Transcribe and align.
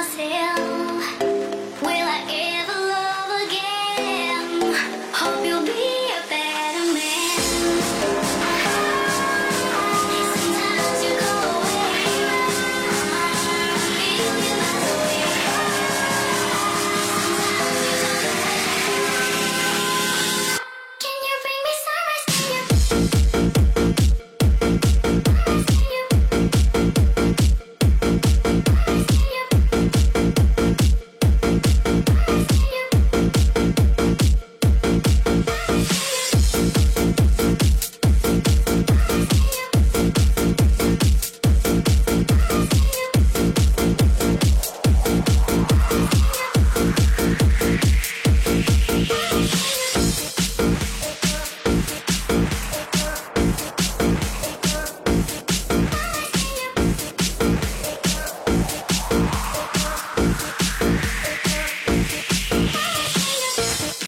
myself 0.00 0.59